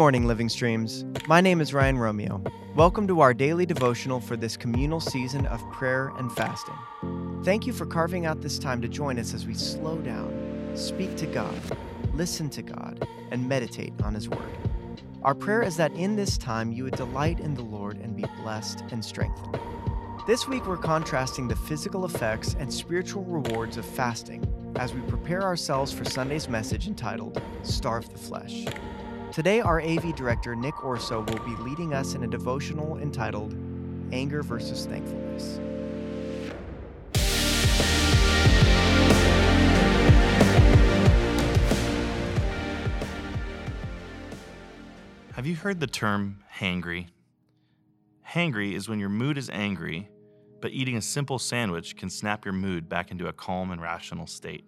[0.00, 1.04] morning, Living Streams.
[1.28, 2.42] My name is Ryan Romeo.
[2.74, 6.78] Welcome to our daily devotional for this communal season of prayer and fasting.
[7.44, 11.18] Thank you for carving out this time to join us as we slow down, speak
[11.18, 11.54] to God,
[12.14, 14.56] listen to God, and meditate on His Word.
[15.22, 18.24] Our prayer is that in this time you would delight in the Lord and be
[18.42, 19.60] blessed and strengthened.
[20.26, 24.46] This week, we're contrasting the physical effects and spiritual rewards of fasting
[24.76, 28.64] as we prepare ourselves for Sunday's message entitled Starve the Flesh.
[29.32, 33.54] Today, our AV director, Nick Orso, will be leading us in a devotional entitled
[34.10, 35.60] Anger versus Thankfulness.
[45.34, 47.06] Have you heard the term hangry?
[48.28, 50.08] Hangry is when your mood is angry,
[50.60, 54.26] but eating a simple sandwich can snap your mood back into a calm and rational
[54.26, 54.64] state.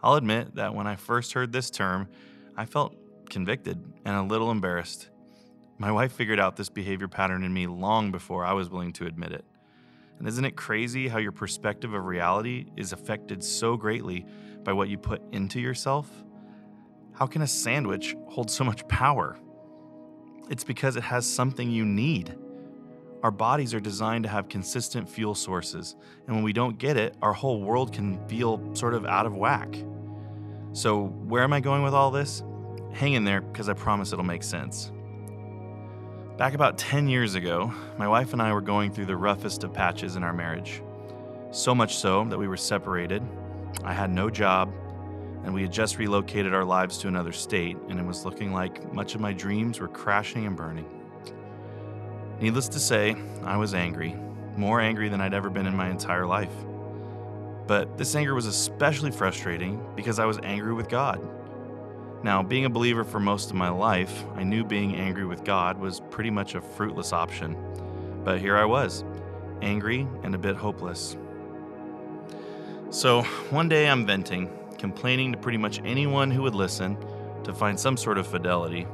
[0.00, 2.06] I'll admit that when I first heard this term,
[2.56, 2.94] I felt
[3.30, 5.10] convicted and a little embarrassed.
[5.78, 9.06] My wife figured out this behavior pattern in me long before I was willing to
[9.06, 9.44] admit it.
[10.18, 14.24] And isn't it crazy how your perspective of reality is affected so greatly
[14.62, 16.08] by what you put into yourself?
[17.12, 19.36] How can a sandwich hold so much power?
[20.50, 22.36] It's because it has something you need.
[23.22, 27.16] Our bodies are designed to have consistent fuel sources, and when we don't get it,
[27.22, 29.74] our whole world can feel sort of out of whack.
[30.72, 32.42] So, where am I going with all this?
[32.94, 34.92] Hang in there, because I promise it'll make sense.
[36.38, 39.72] Back about 10 years ago, my wife and I were going through the roughest of
[39.72, 40.80] patches in our marriage.
[41.50, 43.20] So much so that we were separated.
[43.82, 44.72] I had no job,
[45.42, 48.92] and we had just relocated our lives to another state, and it was looking like
[48.92, 50.86] much of my dreams were crashing and burning.
[52.40, 54.14] Needless to say, I was angry,
[54.56, 56.54] more angry than I'd ever been in my entire life.
[57.66, 61.20] But this anger was especially frustrating because I was angry with God.
[62.24, 65.78] Now, being a believer for most of my life, I knew being angry with God
[65.78, 67.54] was pretty much a fruitless option.
[68.24, 69.04] But here I was,
[69.60, 71.18] angry and a bit hopeless.
[72.88, 74.48] So, one day I'm venting,
[74.78, 76.96] complaining to pretty much anyone who would listen
[77.44, 78.86] to find some sort of fidelity.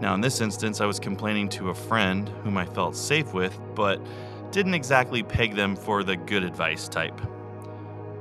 [0.00, 3.56] Now, in this instance, I was complaining to a friend whom I felt safe with,
[3.76, 4.04] but
[4.50, 7.20] didn't exactly peg them for the good advice type.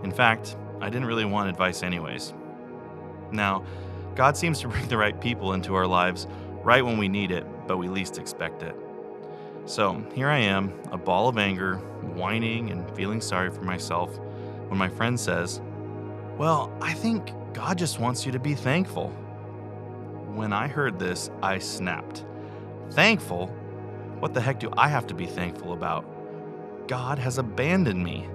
[0.04, 2.36] In fact, I didn't really want advice, anyways.
[3.32, 3.66] Now,
[4.16, 6.28] God seems to bring the right people into our lives
[6.64, 8.76] right when we need it, but we least expect it.
[9.66, 11.78] So here I am, a ball of anger,
[12.16, 14.18] whining and feeling sorry for myself,
[14.68, 15.62] when my friend says,
[16.38, 19.10] Well, I think God just wants you to be thankful.
[20.34, 22.26] When I heard this, I snapped.
[22.92, 23.48] Thankful?
[24.20, 26.06] What the heck do I have to be thankful about?
[26.88, 28.30] God has abandoned me.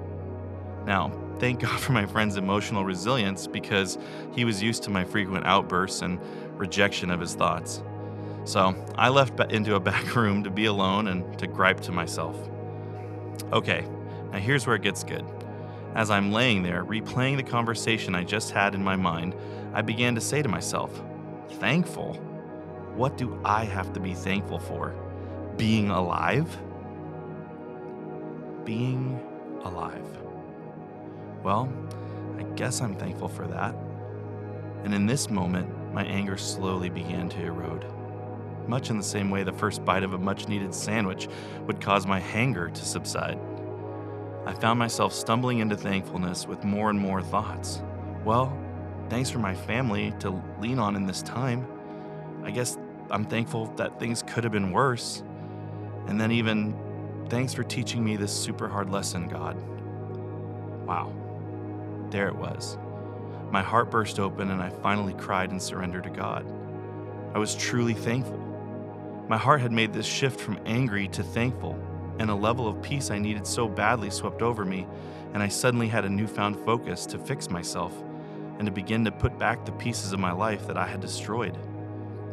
[0.85, 3.99] Now, thank God for my friend's emotional resilience because
[4.35, 6.21] he was used to my frequent outbursts and
[6.59, 7.83] rejection of his thoughts.
[8.45, 12.37] So I left into a back room to be alone and to gripe to myself.
[13.53, 13.87] Okay,
[14.31, 15.25] now here's where it gets good.
[15.95, 19.35] As I'm laying there, replaying the conversation I just had in my mind,
[19.73, 21.03] I began to say to myself,
[21.55, 22.15] Thankful?
[22.95, 24.95] What do I have to be thankful for?
[25.57, 26.57] Being alive?
[28.65, 29.21] Being
[29.65, 30.30] alive.
[31.43, 31.73] Well,
[32.39, 33.75] I guess I'm thankful for that.
[34.85, 37.85] And in this moment, my anger slowly began to erode.
[38.67, 41.29] Much in the same way the first bite of a much needed sandwich
[41.67, 43.39] would cause my hanger to subside.
[44.47, 47.83] I found myself stumbling into thankfulness with more and more thoughts.
[48.25, 48.57] Well,
[49.09, 51.67] thanks for my family to lean on in this time.
[52.45, 52.79] I guess
[53.11, 55.23] I'm thankful that things could have been worse.
[56.07, 56.75] And then, even
[57.29, 59.57] thanks for teaching me this super hard lesson, God.
[60.87, 61.13] Wow.
[62.11, 62.77] There it was.
[63.51, 66.47] My heart burst open, and I finally cried in surrender to God.
[67.35, 68.39] I was truly thankful.
[69.29, 71.79] My heart had made this shift from angry to thankful,
[72.19, 74.87] and a level of peace I needed so badly swept over me,
[75.33, 77.95] and I suddenly had a newfound focus to fix myself
[78.59, 81.57] and to begin to put back the pieces of my life that I had destroyed.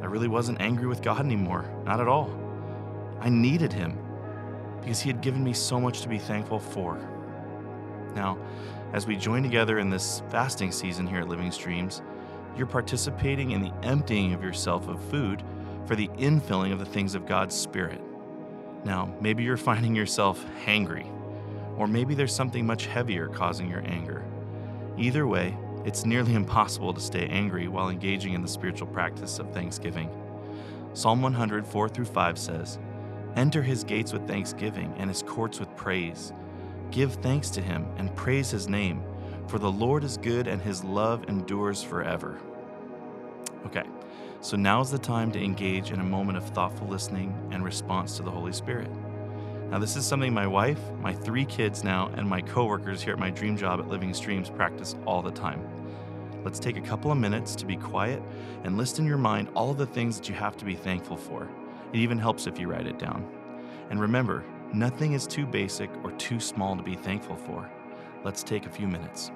[0.01, 2.29] I really wasn't angry with God anymore, not at all.
[3.19, 3.97] I needed Him
[4.81, 6.97] because He had given me so much to be thankful for.
[8.15, 8.39] Now,
[8.93, 12.01] as we join together in this fasting season here at Living Streams,
[12.55, 15.43] you're participating in the emptying of yourself of food
[15.85, 18.01] for the infilling of the things of God's Spirit.
[18.83, 21.05] Now, maybe you're finding yourself hangry,
[21.77, 24.23] or maybe there's something much heavier causing your anger.
[24.97, 25.55] Either way,
[25.85, 30.09] it's nearly impossible to stay angry while engaging in the spiritual practice of thanksgiving.
[30.93, 32.79] Psalm 100, 4 through 5 says,
[33.35, 36.33] Enter his gates with thanksgiving and his courts with praise.
[36.91, 39.03] Give thanks to him and praise his name,
[39.47, 42.39] for the Lord is good and his love endures forever.
[43.65, 43.83] Okay,
[44.41, 48.15] so now is the time to engage in a moment of thoughtful listening and response
[48.17, 48.89] to the Holy Spirit.
[49.69, 53.19] Now, this is something my wife, my three kids now, and my coworkers here at
[53.19, 55.61] my dream job at Living Streams practice all the time.
[56.45, 58.23] Let's take a couple of minutes to be quiet
[58.63, 61.49] and list in your mind all the things that you have to be thankful for.
[61.91, 63.29] It even helps if you write it down.
[63.89, 67.69] And remember, nothing is too basic or too small to be thankful for.
[68.23, 69.31] Let's take a few minutes.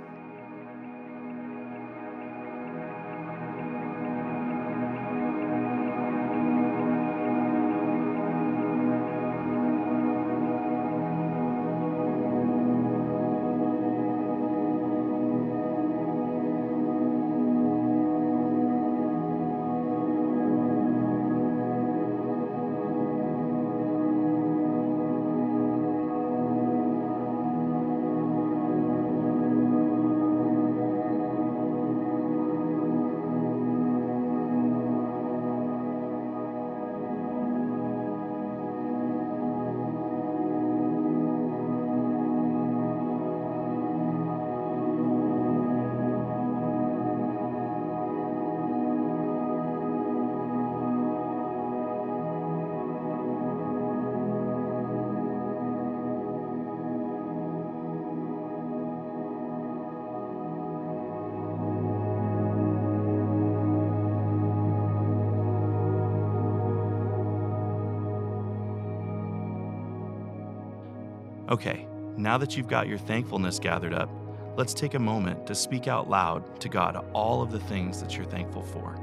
[71.51, 74.09] Okay, now that you've got your thankfulness gathered up,
[74.55, 78.15] let's take a moment to speak out loud to God all of the things that
[78.15, 78.97] you're thankful for.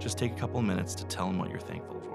[0.00, 2.11] Just take a couple minutes to tell Him what you're thankful for.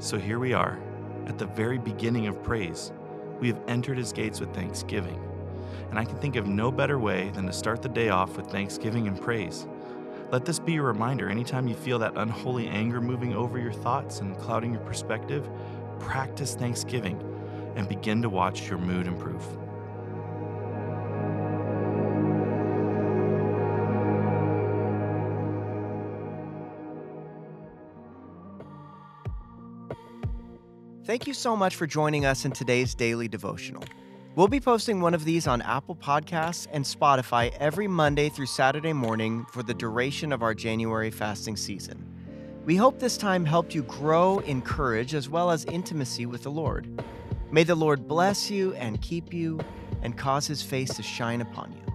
[0.00, 0.80] So here we are,
[1.26, 2.90] at the very beginning of praise.
[3.38, 5.22] We have entered his gates with thanksgiving.
[5.90, 8.46] And I can think of no better way than to start the day off with
[8.46, 9.68] thanksgiving and praise.
[10.32, 14.20] Let this be a reminder anytime you feel that unholy anger moving over your thoughts
[14.20, 15.50] and clouding your perspective,
[15.98, 17.20] practice thanksgiving
[17.76, 19.44] and begin to watch your mood improve.
[31.10, 33.82] Thank you so much for joining us in today's daily devotional.
[34.36, 38.92] We'll be posting one of these on Apple Podcasts and Spotify every Monday through Saturday
[38.92, 42.06] morning for the duration of our January fasting season.
[42.64, 46.52] We hope this time helped you grow in courage as well as intimacy with the
[46.52, 47.02] Lord.
[47.50, 49.58] May the Lord bless you and keep you
[50.02, 51.89] and cause his face to shine upon you.